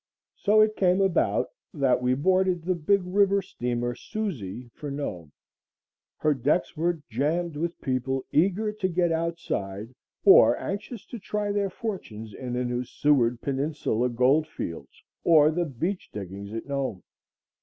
[0.35, 5.31] So it came about that we boarded the big river steamer Susie for Nome.
[6.17, 9.93] Her decks were jammed with people eager to get outside
[10.25, 15.65] or anxious to try their fortunes in the new Seward Peninsula gold fields or the
[15.65, 17.03] beach diggings at Nome.